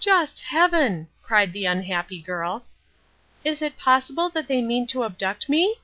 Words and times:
"Just 0.00 0.40
Heaven!" 0.40 1.08
cried 1.22 1.52
the 1.52 1.66
Unhappy 1.66 2.18
Girl. 2.18 2.64
"Is 3.44 3.60
it 3.60 3.76
possible 3.76 4.30
that 4.30 4.48
they 4.48 4.62
mean 4.62 4.86
to 4.86 5.04
abduct 5.04 5.50
me?" 5.50 5.82